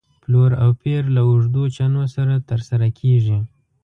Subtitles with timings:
[0.23, 3.39] پلور او پېر له اوږدو چنو سره تر سره کېږي.